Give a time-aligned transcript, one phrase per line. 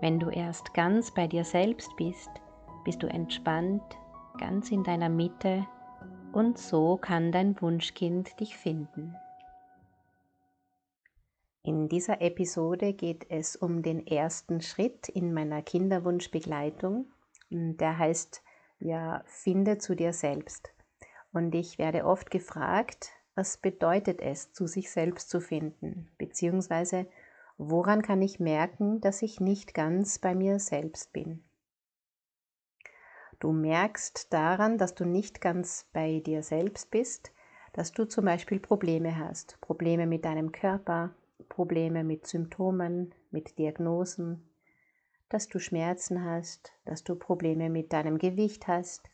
[0.00, 2.30] Wenn du erst ganz bei dir selbst bist,
[2.84, 3.82] bist du entspannt,
[4.38, 5.66] ganz in deiner Mitte
[6.32, 9.16] und so kann dein Wunschkind dich finden.
[11.62, 17.06] In dieser Episode geht es um den ersten Schritt in meiner Kinderwunschbegleitung.
[17.50, 18.42] Der heißt
[18.78, 20.72] ja, finde zu dir selbst.
[21.32, 27.06] Und ich werde oft gefragt, was bedeutet es, zu sich selbst zu finden, beziehungsweise
[27.58, 31.42] woran kann ich merken, dass ich nicht ganz bei mir selbst bin.
[33.38, 37.32] Du merkst daran, dass du nicht ganz bei dir selbst bist,
[37.72, 41.14] dass du zum Beispiel Probleme hast, Probleme mit deinem Körper,
[41.48, 44.48] Probleme mit Symptomen, mit Diagnosen,
[45.28, 49.10] dass du Schmerzen hast, dass du Probleme mit deinem Gewicht hast,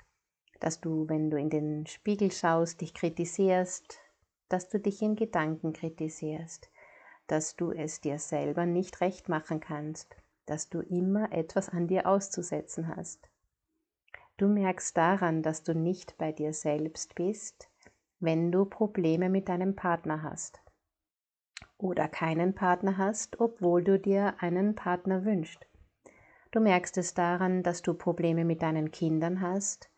[0.60, 3.98] dass du, wenn du in den Spiegel schaust, dich kritisierst,
[4.48, 6.70] dass du dich in Gedanken kritisierst,
[7.26, 12.06] dass du es dir selber nicht recht machen kannst, dass du immer etwas an dir
[12.06, 13.28] auszusetzen hast.
[14.36, 17.70] Du merkst daran, dass du nicht bei dir selbst bist,
[18.18, 20.62] wenn du Probleme mit deinem Partner hast
[21.78, 25.66] oder keinen Partner hast, obwohl du dir einen Partner wünschst.
[26.52, 29.90] Du merkst es daran, dass du Probleme mit deinen Kindern hast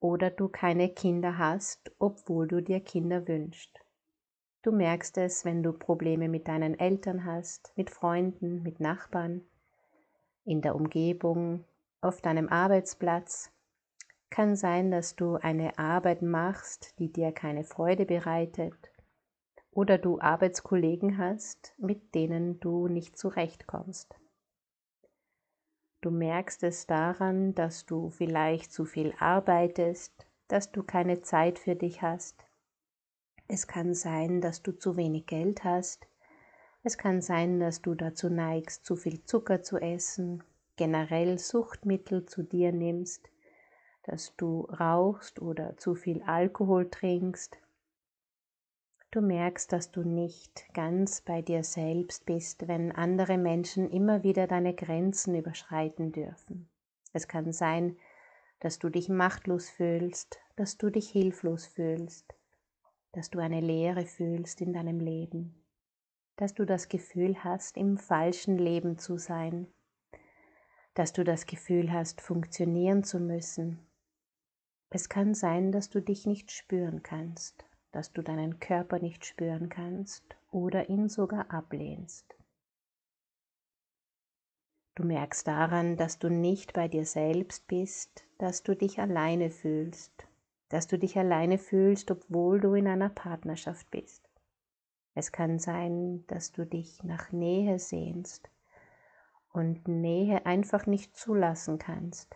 [0.00, 3.83] oder du keine Kinder hast, obwohl du dir Kinder wünschst.
[4.64, 9.42] Du merkst es, wenn du Probleme mit deinen Eltern hast, mit Freunden, mit Nachbarn,
[10.46, 11.66] in der Umgebung,
[12.00, 13.52] auf deinem Arbeitsplatz.
[14.30, 18.90] Kann sein, dass du eine Arbeit machst, die dir keine Freude bereitet,
[19.70, 24.18] oder du Arbeitskollegen hast, mit denen du nicht zurechtkommst.
[26.00, 31.76] Du merkst es daran, dass du vielleicht zu viel arbeitest, dass du keine Zeit für
[31.76, 32.43] dich hast,
[33.46, 36.06] es kann sein, dass du zu wenig Geld hast.
[36.82, 40.42] Es kann sein, dass du dazu neigst, zu viel Zucker zu essen,
[40.76, 43.30] generell Suchtmittel zu dir nimmst,
[44.02, 47.58] dass du rauchst oder zu viel Alkohol trinkst.
[49.10, 54.46] Du merkst, dass du nicht ganz bei dir selbst bist, wenn andere Menschen immer wieder
[54.46, 56.68] deine Grenzen überschreiten dürfen.
[57.12, 57.96] Es kann sein,
[58.58, 62.34] dass du dich machtlos fühlst, dass du dich hilflos fühlst,
[63.14, 65.54] dass du eine Leere fühlst in deinem Leben,
[66.34, 69.68] dass du das Gefühl hast, im falschen Leben zu sein,
[70.94, 73.78] dass du das Gefühl hast, funktionieren zu müssen.
[74.90, 79.68] Es kann sein, dass du dich nicht spüren kannst, dass du deinen Körper nicht spüren
[79.68, 82.34] kannst oder ihn sogar ablehnst.
[84.96, 90.26] Du merkst daran, dass du nicht bei dir selbst bist, dass du dich alleine fühlst
[90.74, 94.28] dass du dich alleine fühlst, obwohl du in einer Partnerschaft bist.
[95.14, 98.50] Es kann sein, dass du dich nach Nähe sehnst
[99.52, 102.34] und Nähe einfach nicht zulassen kannst.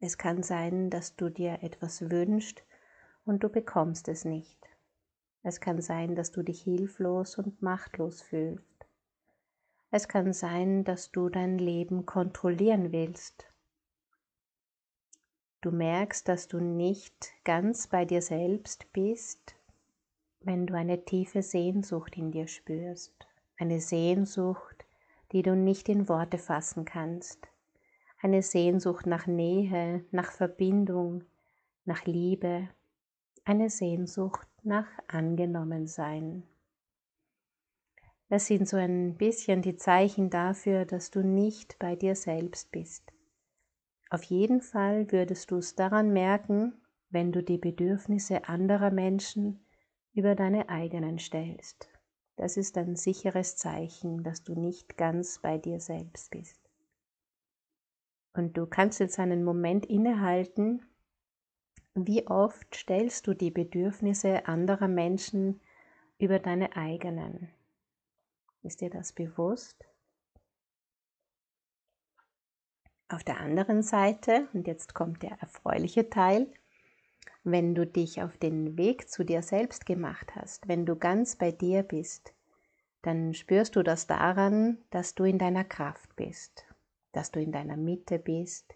[0.00, 2.64] Es kann sein, dass du dir etwas wünschst
[3.26, 4.66] und du bekommst es nicht.
[5.42, 8.86] Es kann sein, dass du dich hilflos und machtlos fühlst.
[9.90, 13.52] Es kann sein, dass du dein Leben kontrollieren willst
[15.60, 19.56] Du merkst, dass du nicht ganz bei dir selbst bist,
[20.40, 23.26] wenn du eine tiefe Sehnsucht in dir spürst.
[23.58, 24.86] Eine Sehnsucht,
[25.32, 27.48] die du nicht in Worte fassen kannst.
[28.22, 31.24] Eine Sehnsucht nach Nähe, nach Verbindung,
[31.84, 32.68] nach Liebe.
[33.44, 36.44] Eine Sehnsucht nach Angenommensein.
[38.28, 43.10] Das sind so ein bisschen die Zeichen dafür, dass du nicht bei dir selbst bist
[44.10, 49.64] auf jeden Fall würdest du es daran merken, wenn du die Bedürfnisse anderer Menschen
[50.14, 51.88] über deine eigenen stellst.
[52.36, 56.60] Das ist ein sicheres Zeichen, dass du nicht ganz bei dir selbst bist.
[58.32, 60.82] Und du kannst jetzt einen Moment innehalten,
[61.94, 65.60] wie oft stellst du die Bedürfnisse anderer Menschen
[66.18, 67.50] über deine eigenen?
[68.62, 69.87] Ist dir das bewusst?
[73.10, 76.52] Auf der anderen Seite, und jetzt kommt der erfreuliche Teil,
[77.42, 81.50] wenn du dich auf den Weg zu dir selbst gemacht hast, wenn du ganz bei
[81.50, 82.34] dir bist,
[83.00, 86.66] dann spürst du das daran, dass du in deiner Kraft bist,
[87.12, 88.74] dass du in deiner Mitte bist,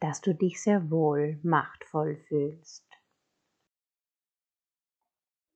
[0.00, 2.84] dass du dich sehr wohl machtvoll fühlst,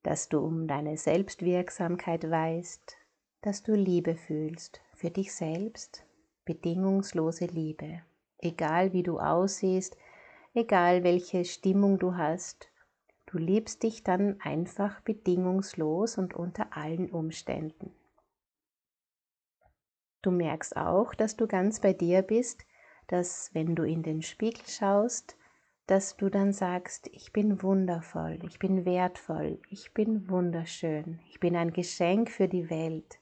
[0.03, 2.97] dass du um deine Selbstwirksamkeit weißt,
[3.43, 6.07] dass du Liebe fühlst für dich selbst,
[6.55, 8.03] bedingungslose Liebe,
[8.39, 9.97] egal wie du aussiehst,
[10.53, 12.69] egal welche Stimmung du hast,
[13.27, 17.93] du liebst dich dann einfach bedingungslos und unter allen Umständen.
[20.23, 22.67] Du merkst auch, dass du ganz bei dir bist,
[23.07, 25.37] dass wenn du in den Spiegel schaust,
[25.87, 31.55] dass du dann sagst, ich bin wundervoll, ich bin wertvoll, ich bin wunderschön, ich bin
[31.55, 33.20] ein Geschenk für die Welt,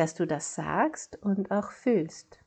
[0.00, 2.42] dass du das sagst und auch fühlst.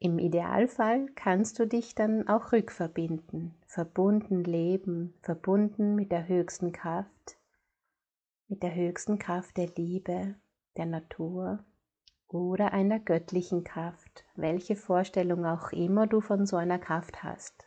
[0.00, 7.38] Im Idealfall kannst du dich dann auch rückverbinden, verbunden leben, verbunden mit der höchsten Kraft,
[8.48, 10.34] mit der höchsten Kraft der Liebe,
[10.76, 11.64] der Natur
[12.26, 17.64] oder einer göttlichen Kraft, welche Vorstellung auch immer du von so einer Kraft hast.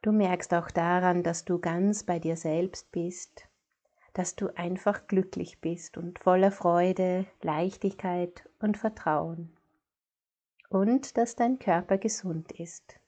[0.00, 3.46] Du merkst auch daran, dass du ganz bei dir selbst bist,
[4.14, 9.54] dass du einfach glücklich bist und voller Freude, Leichtigkeit und Vertrauen
[10.70, 12.98] und dass dein Körper gesund ist.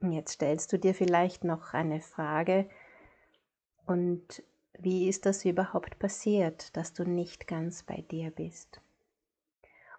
[0.00, 2.68] Jetzt stellst du dir vielleicht noch eine Frage
[3.86, 4.42] und
[4.78, 8.80] wie ist das überhaupt passiert, dass du nicht ganz bei dir bist?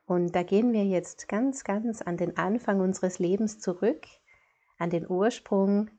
[0.05, 4.07] Und da gehen wir jetzt ganz, ganz an den Anfang unseres Lebens zurück,
[4.77, 5.89] an den Ursprung,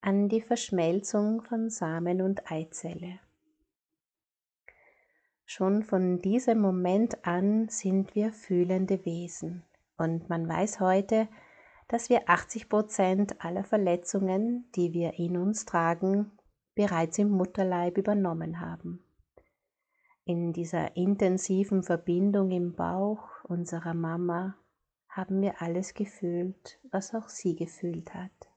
[0.00, 3.18] an die Verschmelzung von Samen und Eizelle.
[5.44, 9.64] Schon von diesem Moment an sind wir fühlende Wesen
[9.96, 11.28] und man weiß heute,
[11.88, 16.32] dass wir 80 Prozent aller Verletzungen, die wir in uns tragen,
[16.74, 19.02] bereits im Mutterleib übernommen haben.
[20.24, 24.54] In dieser intensiven Verbindung im Bauch unserer Mama
[25.08, 28.47] haben wir alles gefühlt, was auch sie gefühlt hat.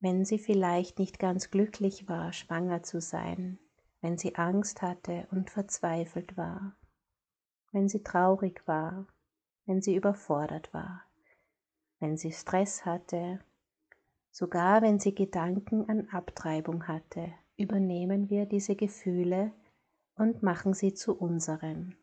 [0.00, 3.58] Wenn sie vielleicht nicht ganz glücklich war, schwanger zu sein,
[4.00, 6.76] wenn sie Angst hatte und verzweifelt war,
[7.72, 9.06] wenn sie traurig war,
[9.66, 11.02] wenn sie überfordert war,
[11.98, 13.40] wenn sie Stress hatte,
[14.30, 19.52] sogar wenn sie Gedanken an Abtreibung hatte, übernehmen wir diese Gefühle
[20.14, 21.96] und machen sie zu unseren.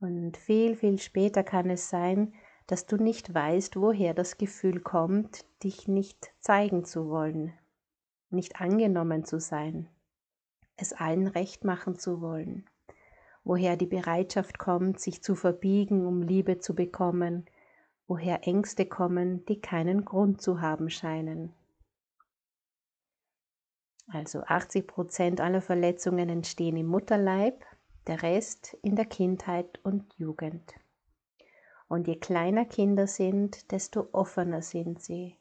[0.00, 2.32] Und viel, viel später kann es sein,
[2.66, 7.52] dass du nicht weißt, woher das Gefühl kommt, dich nicht zeigen zu wollen,
[8.30, 9.88] nicht angenommen zu sein,
[10.76, 12.68] es allen recht machen zu wollen,
[13.44, 17.46] woher die Bereitschaft kommt, sich zu verbiegen, um Liebe zu bekommen,
[18.06, 21.52] woher Ängste kommen, die keinen Grund zu haben scheinen.
[24.08, 27.64] Also 80 Prozent aller Verletzungen entstehen im Mutterleib,
[28.06, 30.74] der Rest in der Kindheit und Jugend.
[31.88, 35.36] Und je kleiner Kinder sind, desto offener sind sie.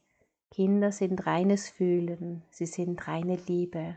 [0.51, 3.95] Kinder sind reines Fühlen, sie sind reine Liebe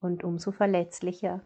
[0.00, 1.40] und umso verletzlicher.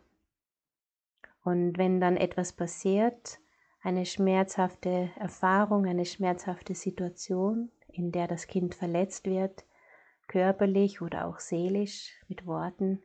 [1.44, 3.38] Und wenn dann etwas passiert,
[3.82, 9.64] eine schmerzhafte Erfahrung, eine schmerzhafte Situation, in der das Kind verletzt wird,
[10.28, 13.02] körperlich oder auch seelisch mit Worten,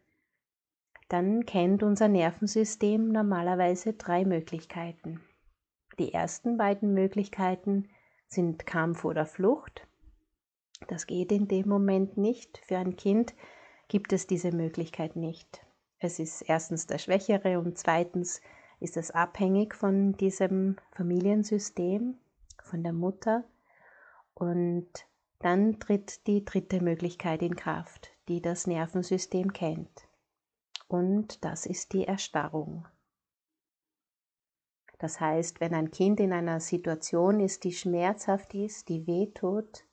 [1.09, 5.21] dann kennt unser Nervensystem normalerweise drei Möglichkeiten.
[5.99, 7.89] Die ersten beiden Möglichkeiten
[8.27, 9.87] sind Kampf oder Flucht.
[10.87, 12.59] Das geht in dem Moment nicht.
[12.67, 13.33] Für ein Kind
[13.87, 15.65] gibt es diese Möglichkeit nicht.
[15.99, 18.41] Es ist erstens der Schwächere und zweitens
[18.79, 22.19] ist es abhängig von diesem Familiensystem,
[22.63, 23.43] von der Mutter.
[24.35, 24.87] Und
[25.39, 30.07] dann tritt die dritte Möglichkeit in Kraft, die das Nervensystem kennt.
[30.87, 32.85] Und das ist die Erstarrung.
[34.99, 39.85] Das heißt, wenn ein Kind in einer Situation ist, die schmerzhaft ist, die wehtut,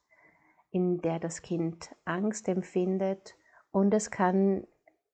[0.70, 3.37] in der das Kind Angst empfindet
[3.70, 4.66] und es kann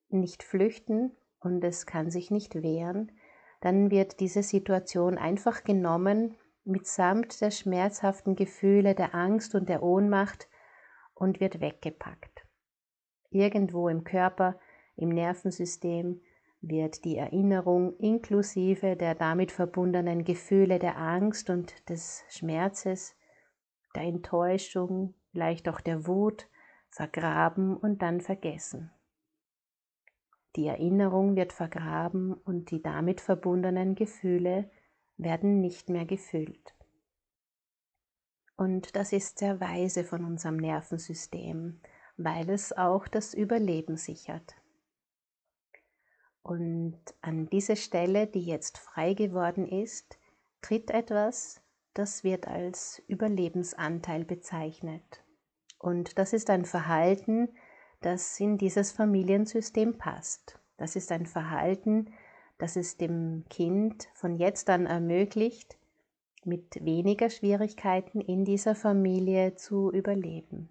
[0.08, 3.12] nicht flüchten und es kann sich nicht wehren,
[3.60, 10.48] dann wird diese Situation einfach genommen mitsamt der schmerzhaften Gefühle der Angst und der Ohnmacht
[11.14, 12.46] und wird weggepackt.
[13.30, 14.58] Irgendwo im Körper,
[14.96, 16.20] im Nervensystem
[16.62, 23.16] wird die Erinnerung inklusive der damit verbundenen Gefühle der Angst und des Schmerzes,
[23.94, 26.48] der Enttäuschung, vielleicht auch der Wut
[26.90, 28.90] vergraben und dann vergessen.
[30.56, 34.70] Die Erinnerung wird vergraben und die damit verbundenen Gefühle
[35.16, 36.74] werden nicht mehr gefühlt.
[38.56, 41.80] Und das ist sehr weise von unserem Nervensystem,
[42.16, 44.59] weil es auch das Überleben sichert.
[46.50, 50.18] Und an diese Stelle, die jetzt frei geworden ist,
[50.62, 51.60] tritt etwas,
[51.94, 55.22] das wird als Überlebensanteil bezeichnet.
[55.78, 57.50] Und das ist ein Verhalten,
[58.00, 60.58] das in dieses Familiensystem passt.
[60.76, 62.12] Das ist ein Verhalten,
[62.58, 65.78] das es dem Kind von jetzt an ermöglicht,
[66.44, 70.68] mit weniger Schwierigkeiten in dieser Familie zu überleben.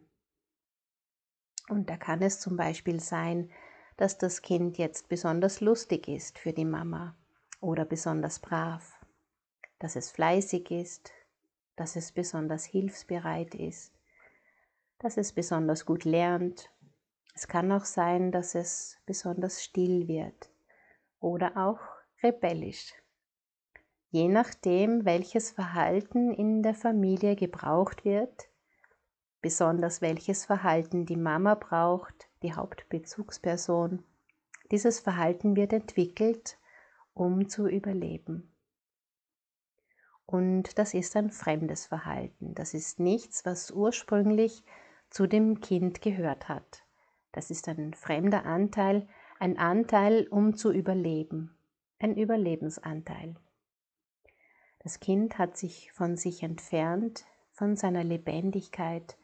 [1.69, 3.50] Und da kann es zum Beispiel sein,
[3.99, 7.17] dass das Kind jetzt besonders lustig ist für die Mama
[7.59, 8.97] oder besonders brav,
[9.77, 11.11] dass es fleißig ist,
[11.75, 13.93] dass es besonders hilfsbereit ist,
[14.99, 16.71] dass es besonders gut lernt.
[17.35, 20.49] Es kann auch sein, dass es besonders still wird
[21.19, 21.81] oder auch
[22.23, 22.93] rebellisch.
[24.11, 28.47] Je nachdem, welches Verhalten in der Familie gebraucht wird,
[29.41, 34.03] besonders welches Verhalten die Mama braucht, die Hauptbezugsperson.
[34.72, 36.58] Dieses Verhalten wird entwickelt,
[37.13, 38.51] um zu überleben.
[40.25, 42.53] Und das ist ein fremdes Verhalten.
[42.53, 44.63] Das ist nichts, was ursprünglich
[45.10, 46.84] zu dem Kind gehört hat.
[47.31, 49.08] Das ist ein fremder Anteil,
[49.39, 51.58] ein Anteil, um zu überleben,
[51.98, 53.36] ein Überlebensanteil.
[54.79, 59.17] Das Kind hat sich von sich entfernt, von seiner Lebendigkeit,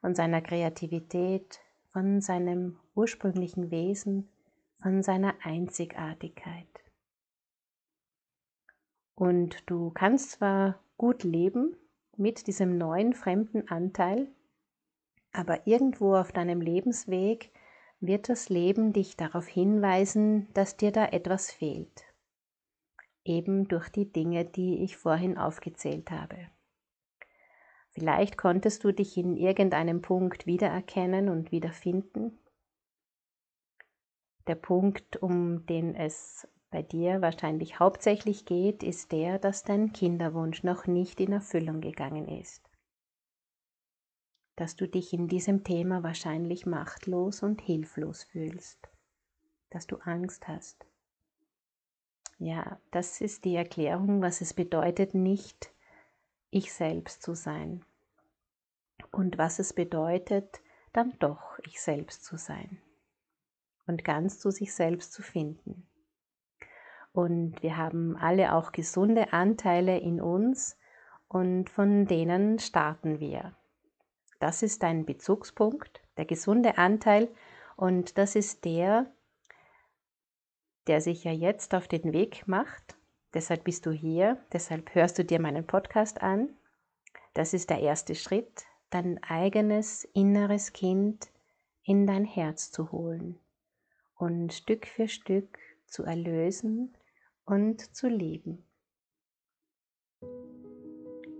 [0.00, 1.60] von seiner Kreativität,
[1.92, 4.28] von seinem ursprünglichen Wesen,
[4.80, 6.66] von seiner Einzigartigkeit.
[9.14, 11.76] Und du kannst zwar gut leben
[12.16, 14.28] mit diesem neuen fremden Anteil,
[15.32, 17.52] aber irgendwo auf deinem Lebensweg
[18.00, 22.04] wird das Leben dich darauf hinweisen, dass dir da etwas fehlt.
[23.24, 26.48] Eben durch die Dinge, die ich vorhin aufgezählt habe.
[28.00, 32.38] Vielleicht konntest du dich in irgendeinem Punkt wiedererkennen und wiederfinden.
[34.46, 40.62] Der Punkt, um den es bei dir wahrscheinlich hauptsächlich geht, ist der, dass dein Kinderwunsch
[40.62, 42.62] noch nicht in Erfüllung gegangen ist.
[44.56, 48.88] Dass du dich in diesem Thema wahrscheinlich machtlos und hilflos fühlst.
[49.68, 50.86] Dass du Angst hast.
[52.38, 55.74] Ja, das ist die Erklärung, was es bedeutet, nicht
[56.50, 57.84] ich selbst zu sein.
[59.10, 60.60] Und was es bedeutet,
[60.92, 62.80] dann doch ich selbst zu sein.
[63.86, 65.88] Und ganz zu sich selbst zu finden.
[67.12, 70.78] Und wir haben alle auch gesunde Anteile in uns
[71.28, 73.56] und von denen starten wir.
[74.38, 77.28] Das ist ein Bezugspunkt, der gesunde Anteil
[77.76, 79.12] und das ist der,
[80.86, 82.96] der sich ja jetzt auf den Weg macht.
[83.34, 86.48] Deshalb bist du hier, deshalb hörst du dir meinen Podcast an.
[87.34, 91.30] Das ist der erste Schritt, dein eigenes inneres Kind
[91.84, 93.38] in dein Herz zu holen
[94.16, 96.94] und Stück für Stück zu erlösen
[97.44, 98.64] und zu lieben.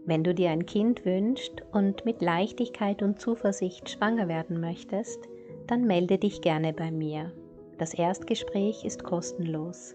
[0.07, 5.28] Wenn du dir ein Kind wünschst und mit Leichtigkeit und Zuversicht schwanger werden möchtest,
[5.66, 7.33] dann melde dich gerne bei mir.
[7.78, 9.95] Das Erstgespräch ist kostenlos.